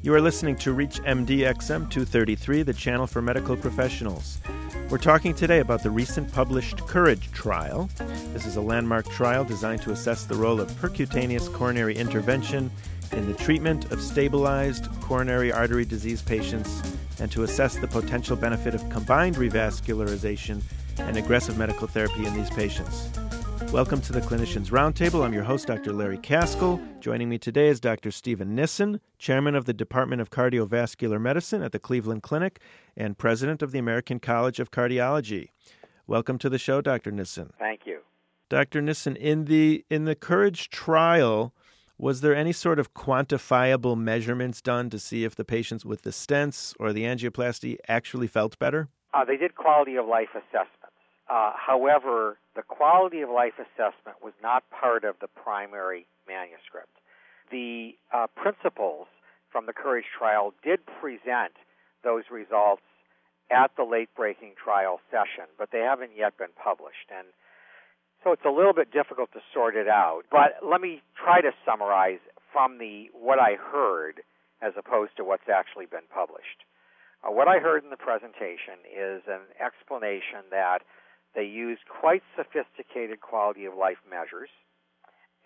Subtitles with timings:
[0.00, 4.38] You are listening to ReachMD XM 233, the channel for medical professionals.
[4.90, 7.90] We're talking today about the recent published Courage trial.
[8.32, 12.70] This is a landmark trial designed to assess the role of percutaneous coronary intervention
[13.10, 16.80] in the treatment of stabilized coronary artery disease patients
[17.18, 20.62] and to assess the potential benefit of combined revascularization
[20.98, 23.10] and aggressive medical therapy in these patients.
[23.66, 25.22] Welcome to the Clinicians Roundtable.
[25.22, 25.92] I'm your host, Dr.
[25.92, 26.80] Larry Kaskel.
[27.00, 28.10] Joining me today is Dr.
[28.10, 32.60] Steven Nissen, Chairman of the Department of Cardiovascular Medicine at the Cleveland Clinic
[32.96, 35.48] and President of the American College of Cardiology.
[36.06, 37.10] Welcome to the show, Dr.
[37.10, 37.52] Nissen.
[37.58, 37.98] Thank you.
[38.48, 38.80] Dr.
[38.80, 41.52] Nissen, in the in the Courage trial,
[41.98, 46.10] was there any sort of quantifiable measurements done to see if the patients with the
[46.10, 48.88] stents or the angioplasty actually felt better?
[49.12, 50.77] Uh, they did quality of life assessments.
[51.28, 56.96] Uh, however, the quality of life assessment was not part of the primary manuscript.
[57.50, 59.06] The uh, principals
[59.50, 61.52] from the Courage trial did present
[62.04, 62.82] those results
[63.50, 67.08] at the late breaking trial session, but they haven't yet been published.
[67.08, 67.28] And
[68.24, 70.22] so it's a little bit difficult to sort it out.
[70.30, 72.20] But let me try to summarize
[72.52, 74.20] from the what I heard
[74.60, 76.64] as opposed to what's actually been published.
[77.22, 80.82] Uh, what I heard in the presentation is an explanation that
[81.34, 84.50] they used quite sophisticated quality of life measures,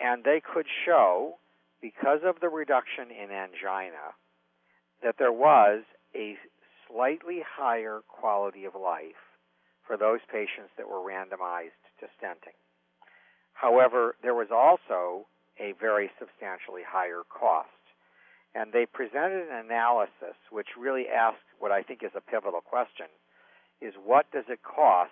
[0.01, 1.39] and they could show,
[1.81, 4.15] because of the reduction in angina,
[5.03, 5.83] that there was
[6.15, 6.37] a
[6.89, 9.19] slightly higher quality of life
[9.87, 12.57] for those patients that were randomized to stenting.
[13.53, 15.27] However, there was also
[15.59, 17.69] a very substantially higher cost.
[18.55, 23.07] And they presented an analysis which really asked what I think is a pivotal question
[23.81, 25.11] is what does it cost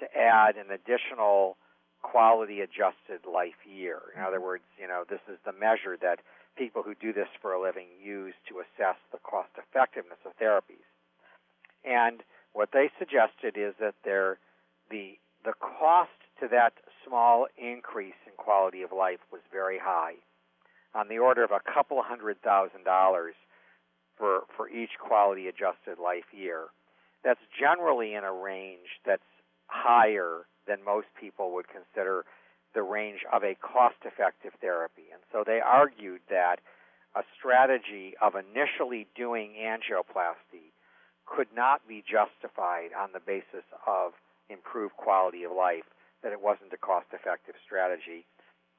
[0.00, 1.56] to add an additional
[2.02, 4.00] quality adjusted life year.
[4.16, 6.20] In other words, you know, this is the measure that
[6.56, 10.86] people who do this for a living use to assess the cost effectiveness of therapies.
[11.84, 14.38] And what they suggested is that there
[14.90, 16.72] the the cost to that
[17.06, 20.14] small increase in quality of life was very high,
[20.94, 23.34] on the order of a couple hundred thousand dollars
[24.16, 26.66] for for each quality adjusted life year.
[27.24, 29.22] That's generally in a range that's
[29.66, 32.24] higher than most people would consider
[32.74, 35.08] the range of a cost effective therapy.
[35.12, 36.60] And so they argued that
[37.14, 40.74] a strategy of initially doing angioplasty
[41.24, 44.12] could not be justified on the basis of
[44.48, 45.84] improved quality of life,
[46.22, 48.26] that it wasn't a cost effective strategy.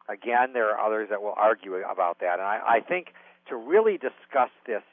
[0.08, 2.40] Again, there are others that will argue about that.
[2.40, 3.08] And I, I think
[3.50, 4.84] to really discuss this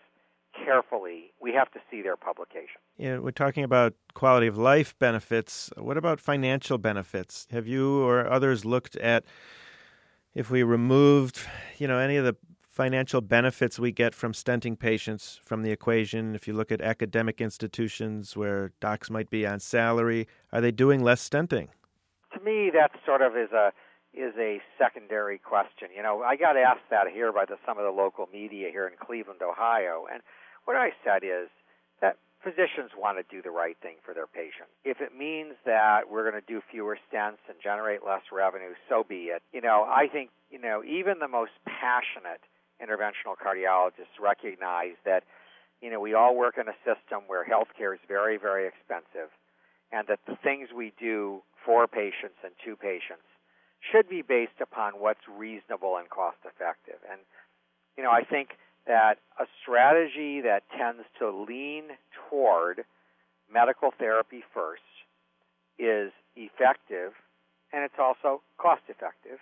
[0.65, 2.81] carefully, we have to see their publication.
[2.97, 5.71] Yeah, we're talking about quality of life benefits.
[5.77, 7.49] What about financial benefits?
[7.50, 9.25] Have you or others looked at
[10.32, 11.41] if we removed,
[11.77, 12.37] you know, any of the
[12.71, 16.37] financial benefits we get from stenting patients from the equation?
[16.37, 21.03] If you look at academic institutions where docs might be on salary, are they doing
[21.03, 21.69] less stenting?
[22.32, 23.72] To me, that sort of is a
[24.12, 25.88] is a secondary question.
[25.94, 28.87] You know, I got asked that here by the, some of the local media here
[28.87, 30.22] in Cleveland, Ohio, and
[30.66, 31.49] what I said is
[32.00, 34.69] that physicians want to do the right thing for their patient.
[34.84, 39.03] If it means that we're going to do fewer stents and generate less revenue, so
[39.03, 39.43] be it.
[39.53, 42.44] You know, I think, you know, even the most passionate
[42.78, 45.25] interventional cardiologists recognize that,
[45.81, 49.32] you know, we all work in a system where healthcare is very, very expensive
[49.91, 53.25] and that the things we do for patients and to patients
[53.81, 57.00] should be based upon what's reasonable and cost effective.
[57.11, 57.21] And,
[57.97, 58.56] you know, I think
[58.87, 61.84] that a strategy that tends to lean
[62.28, 62.84] toward
[63.53, 64.83] medical therapy first
[65.78, 67.12] is effective
[67.73, 69.39] and it's also cost effective.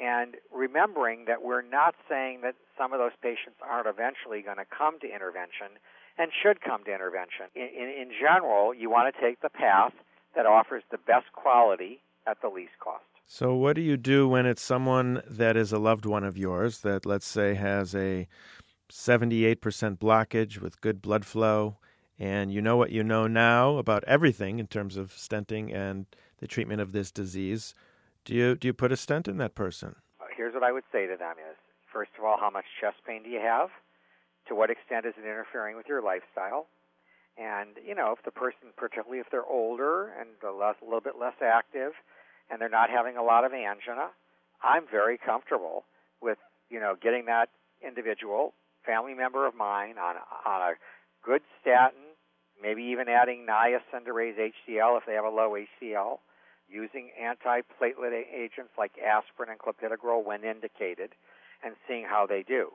[0.00, 4.64] And remembering that we're not saying that some of those patients aren't eventually going to
[4.64, 5.78] come to intervention
[6.18, 7.46] and should come to intervention.
[7.54, 9.92] In, in, in general, you want to take the path
[10.34, 13.04] that offers the best quality at the least cost.
[13.26, 16.78] So, what do you do when it's someone that is a loved one of yours
[16.80, 18.26] that, let's say, has a
[18.90, 21.78] 78% blockage with good blood flow,
[22.18, 26.06] and you know what you know now about everything in terms of stenting and
[26.38, 27.74] the treatment of this disease,
[28.24, 29.96] do you do you put a stent in that person?
[30.20, 31.56] Uh, here's what I would say to them is
[31.92, 33.70] first of all, how much chest pain do you have?
[34.48, 36.66] To what extent is it interfering with your lifestyle?
[37.36, 41.14] And you know, if the person, particularly if they're older and a, a little bit
[41.18, 41.92] less active,
[42.50, 44.10] and they're not having a lot of angina,
[44.62, 45.84] I'm very comfortable
[46.20, 46.38] with
[46.68, 47.48] you know getting that
[47.80, 48.54] individual
[48.90, 50.74] family member of mine on on a
[51.24, 52.16] good statin,
[52.60, 56.18] maybe even adding niacin to raise HDL if they have a low HDL,
[56.68, 61.10] using antiplatelet agents like aspirin and clopidogrel when indicated,
[61.62, 62.70] and seeing how they do.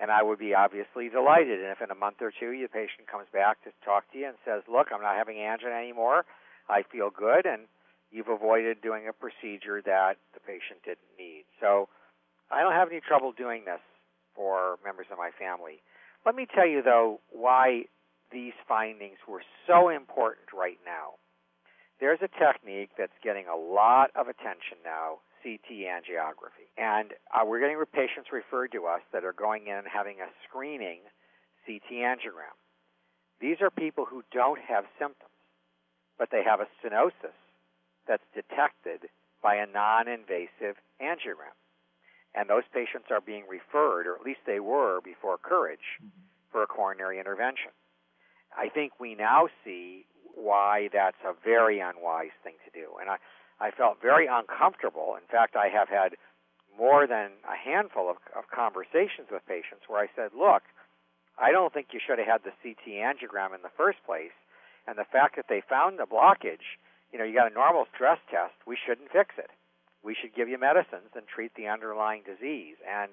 [0.00, 1.58] And I would be obviously delighted.
[1.58, 4.28] And if in a month or two the patient comes back to talk to you
[4.28, 6.24] and says, Look, I'm not having angina anymore,
[6.68, 7.62] I feel good, and
[8.10, 11.44] you've avoided doing a procedure that the patient didn't need.
[11.60, 11.88] So
[12.50, 13.80] I don't have any trouble doing this
[14.38, 15.82] for members of my family.
[16.24, 17.90] Let me tell you, though, why
[18.30, 21.18] these findings were so important right now.
[21.98, 26.70] There's a technique that's getting a lot of attention now CT angiography.
[26.78, 30.30] And uh, we're getting patients referred to us that are going in and having a
[30.46, 31.00] screening
[31.66, 32.54] CT angiogram.
[33.40, 35.34] These are people who don't have symptoms,
[36.18, 37.34] but they have a stenosis
[38.06, 39.10] that's detected
[39.42, 41.54] by a non invasive angiogram.
[42.38, 45.98] And those patients are being referred, or at least they were before Courage,
[46.52, 47.72] for a coronary intervention.
[48.56, 50.06] I think we now see
[50.36, 52.94] why that's a very unwise thing to do.
[53.00, 53.16] And I,
[53.58, 55.16] I felt very uncomfortable.
[55.18, 56.14] In fact, I have had
[56.78, 60.62] more than a handful of, of conversations with patients where I said, look,
[61.36, 64.34] I don't think you should have had the CT angiogram in the first place.
[64.86, 66.78] And the fact that they found the blockage,
[67.12, 69.50] you know, you got a normal stress test, we shouldn't fix it.
[70.02, 72.76] We should give you medicines and treat the underlying disease.
[72.88, 73.12] And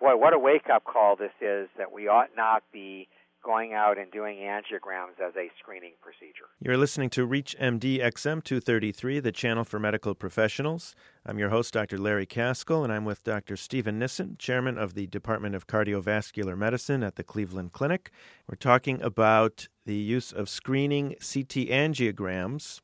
[0.00, 3.08] boy, what a wake up call this is that we ought not be
[3.46, 6.46] going out and doing angiograms as a screening procedure.
[6.60, 10.96] You're listening to ReachMD XM 233, the channel for medical professionals.
[11.24, 11.96] I'm your host, Dr.
[11.96, 13.56] Larry Kaskel, and I'm with Dr.
[13.56, 18.10] Steven Nissen, chairman of the Department of Cardiovascular Medicine at the Cleveland Clinic.
[18.48, 22.80] We're talking about the use of screening CT angiograms.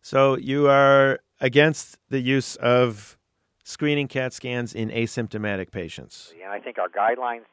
[0.00, 3.18] So you are against the use of
[3.64, 6.32] screening CAT scans in asymptomatic patients.
[6.42, 7.44] And I think our guidelines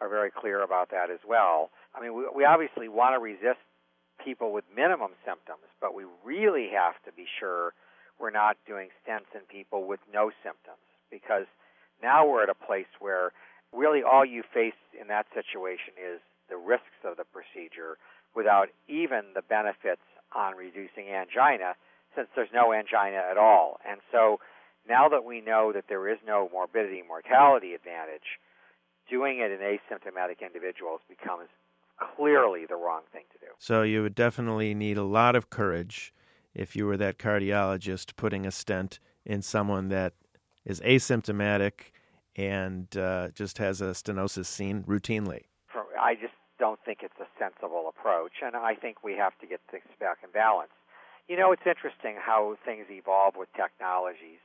[0.00, 1.70] are very clear about that as well.
[1.94, 3.62] I mean, we, we obviously want to resist
[4.22, 7.72] people with minimum symptoms, but we really have to be sure
[8.20, 11.46] we're not doing stents in people with no symptoms because
[12.02, 13.32] now we're at a place where
[13.72, 16.20] really all you face in that situation is
[16.50, 17.98] the risks of the procedure
[18.34, 20.02] without even the benefits
[20.34, 21.74] on reducing angina
[22.14, 23.78] since there's no angina at all.
[23.88, 24.40] And so
[24.88, 28.38] now that we know that there is no morbidity mortality advantage,
[29.08, 31.48] doing it in asymptomatic individuals becomes
[32.16, 33.52] clearly the wrong thing to do.
[33.58, 36.12] So you would definitely need a lot of courage
[36.54, 40.14] if you were that cardiologist putting a stent in someone that
[40.64, 41.92] is asymptomatic
[42.36, 45.42] and uh, just has a stenosis seen routinely.
[46.00, 49.60] I just don't think it's a sensible approach, and I think we have to get
[49.70, 50.70] things back in balance.
[51.28, 54.40] You know, it's interesting how things evolve with technologies.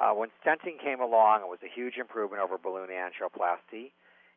[0.00, 3.92] Uh, when stenting came along, it was a huge improvement over balloon angioplasty.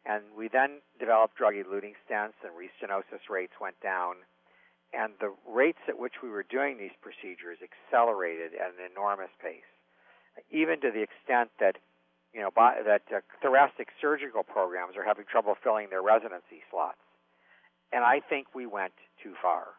[0.06, 4.16] And we then developed drug-eluting stents, and restenosis rates went down.
[4.92, 9.68] And the rates at which we were doing these procedures accelerated at an enormous pace,
[10.52, 11.78] even to the extent that
[12.34, 17.02] you know that uh, thoracic surgical programs are having trouble filling their residency slots.
[17.92, 19.78] And I think we went too far.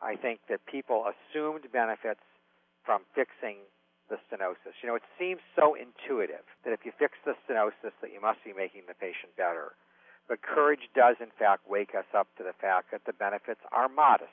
[0.00, 2.22] I think that people assumed benefits
[2.84, 3.56] from fixing
[4.08, 4.78] the stenosis.
[4.82, 8.42] You know, it seems so intuitive that if you fix the stenosis that you must
[8.44, 9.72] be making the patient better.
[10.28, 13.88] But courage does in fact wake us up to the fact that the benefits are
[13.88, 14.32] modest.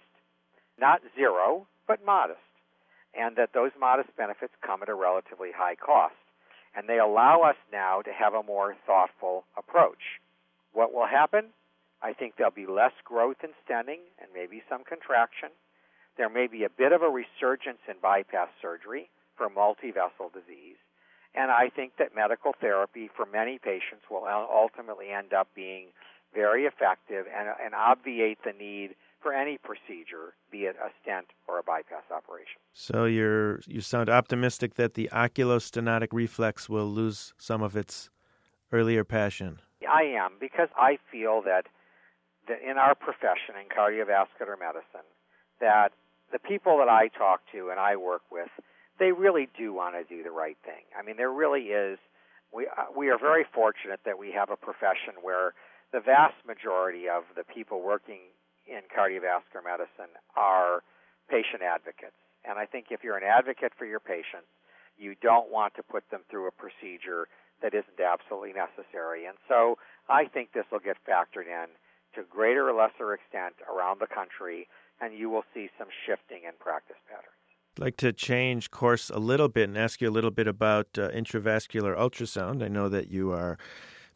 [0.80, 2.40] Not zero, but modest.
[3.18, 6.16] And that those modest benefits come at a relatively high cost.
[6.76, 10.20] And they allow us now to have a more thoughtful approach.
[10.74, 11.46] What will happen?
[12.02, 15.50] I think there'll be less growth in stenting and maybe some contraction.
[16.18, 20.78] There may be a bit of a resurgence in bypass surgery for multivessel disease.
[21.34, 25.88] And I think that medical therapy for many patients will ultimately end up being
[26.34, 31.60] very effective and, and obviate the need for any procedure, be it a stent or
[31.60, 32.62] a bypass operation.
[32.74, 38.10] So you're you sound optimistic that the oculostenotic reflex will lose some of its
[38.72, 39.60] earlier passion.
[39.90, 41.66] I am because I feel that
[42.48, 45.08] that in our profession in cardiovascular medicine
[45.60, 45.92] that
[46.32, 48.50] the people that I talk to and I work with
[49.00, 50.88] they really do want to do the right thing.
[50.98, 52.00] I mean, there really is.
[52.54, 55.54] We uh, we are very fortunate that we have a profession where
[55.92, 58.32] the vast majority of the people working
[58.66, 60.82] in cardiovascular medicine are
[61.30, 62.18] patient advocates.
[62.48, 64.46] And I think if you're an advocate for your patient,
[64.98, 67.28] you don't want to put them through a procedure
[67.62, 69.26] that isn't absolutely necessary.
[69.26, 69.78] And so
[70.10, 71.68] I think this will get factored in
[72.16, 74.68] to greater or lesser extent around the country,
[75.02, 77.32] and you will see some shifting in practice patterns.
[77.78, 80.88] I'd like to change course a little bit and ask you a little bit about
[80.98, 82.64] uh, intravascular ultrasound.
[82.64, 83.58] I know that you are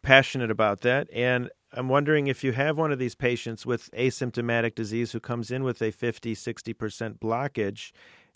[0.02, 1.10] passionate about that.
[1.14, 5.52] And I'm wondering if you have one of these patients with asymptomatic disease who comes
[5.52, 7.92] in with a 50, 60% blockage,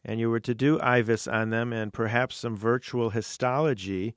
[0.05, 4.13] and you were to do IVUS on them and perhaps some virtual histology,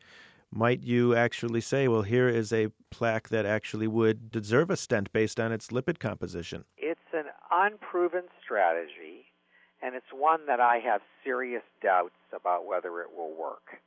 [0.53, 5.13] might you actually say, well, here is a plaque that actually would deserve a stent
[5.13, 6.65] based on its lipid composition?
[6.83, 6.96] An
[7.57, 9.33] unproven strategy,
[9.83, 13.81] and it's one that I have serious doubts about whether it will work.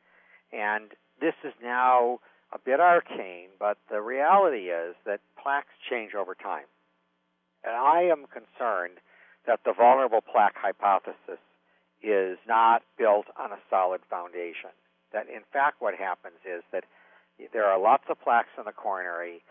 [0.52, 2.20] And this is now
[2.52, 6.66] a bit arcane, but the reality is that plaques change over time.
[7.64, 8.98] And I am concerned
[9.46, 11.40] that the vulnerable plaque hypothesis
[12.02, 14.72] is not built on a solid foundation.
[15.14, 16.86] That in fact what happens is that
[17.54, 19.44] there are lots of plaques in the coronary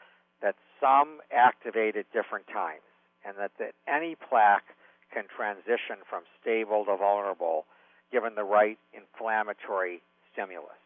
[0.42, 2.86] that some activate at different times,
[3.28, 4.72] and that, that any plaque
[5.12, 7.66] can transition from stable to vulnerable
[8.10, 10.00] given the right inflammatory
[10.32, 10.80] stimulus.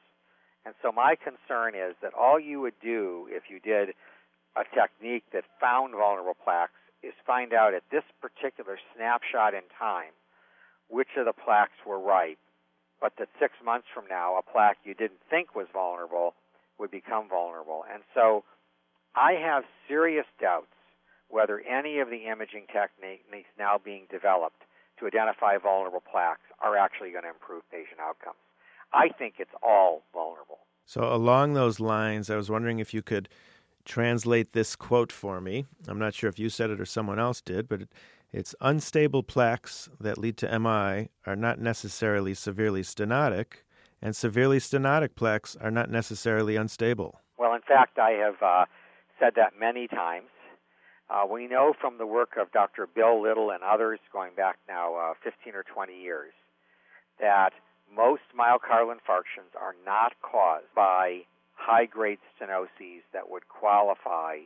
[0.67, 3.95] And so my concern is that all you would do if you did
[4.57, 10.13] a technique that found vulnerable plaques is find out at this particular snapshot in time
[10.89, 12.39] which of the plaques were ripe,
[13.01, 16.35] but that six months from now, a plaque you didn't think was vulnerable
[16.79, 17.85] would become vulnerable.
[17.93, 18.45] And so
[19.17, 20.75] I have serious doubts
[21.33, 24.63] whether any of the imaging techniques now being developed
[25.01, 28.37] to identify vulnerable plaques are actually going to improve patient outcomes.
[28.93, 30.59] I think it's all vulnerable.
[30.85, 33.31] So, along those lines, I was wondering if you could
[33.87, 35.65] translate this quote for me.
[35.89, 37.89] I'm not sure if you said it or someone else did, but it,
[38.31, 43.65] it's unstable plaques that lead to MI are not necessarily severely stenotic,
[44.03, 47.21] and severely stenotic plaques are not necessarily unstable.
[47.39, 48.67] Well, in fact, I have uh,
[49.19, 50.27] said that many times.
[51.13, 52.87] Uh, we know from the work of Dr.
[52.87, 56.33] Bill Little and others going back now uh, 15 or 20 years
[57.21, 57.53] that
[57.95, 61.21] most myocardial infarctions are not caused by
[61.53, 64.39] high grade stenoses that would qualify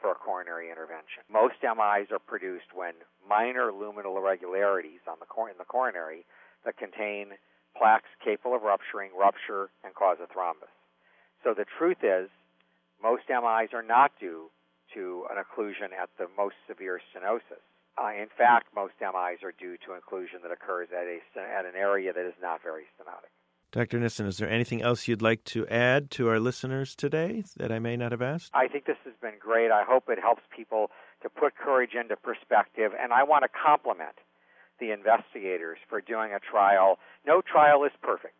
[0.00, 1.26] for a coronary intervention.
[1.30, 2.94] Most MIs are produced when
[3.28, 6.24] minor luminal irregularities on the cor- in the coronary
[6.64, 7.34] that contain
[7.76, 10.70] plaques capable of rupturing, rupture, and cause a thrombus.
[11.42, 12.30] So the truth is,
[13.02, 14.50] most MIs are not due
[14.94, 17.62] to an occlusion at the most severe stenosis.
[17.98, 21.76] Uh, in fact, most MIs are due to occlusion that occurs at, a, at an
[21.76, 23.28] area that is not very stenotic.
[23.70, 23.98] Dr.
[23.98, 27.78] Nissen, is there anything else you'd like to add to our listeners today that I
[27.78, 28.50] may not have asked?
[28.52, 29.70] I think this has been great.
[29.70, 30.90] I hope it helps people
[31.22, 34.18] to put courage into perspective, and I want to compliment
[34.78, 36.98] the investigators for doing a trial.
[37.26, 38.34] No trial is perfect,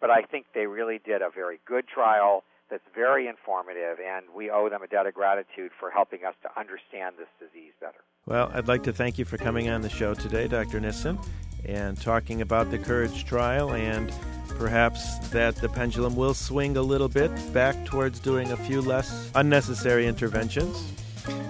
[0.00, 4.50] but I think they really did a very good trial that's very informative, and we
[4.50, 7.98] owe them a debt of gratitude for helping us to understand this disease better.
[8.24, 10.80] Well, I'd like to thank you for coming on the show today, Dr.
[10.80, 11.18] Nissen,
[11.66, 14.10] and talking about the Courage trial and
[14.56, 19.30] perhaps that the pendulum will swing a little bit back towards doing a few less
[19.34, 20.92] unnecessary interventions.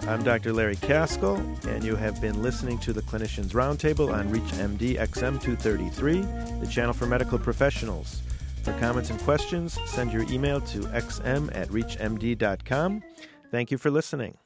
[0.08, 0.52] I'm Dr.
[0.52, 1.38] Larry Kaskel,
[1.68, 7.06] and you have been listening to the Clinicians Roundtable on ReachMD XM233, the channel for
[7.06, 8.22] medical professionals.
[8.62, 13.02] For comments and questions, send your email to xm at reachmd.com.
[13.50, 14.38] Thank you for listening.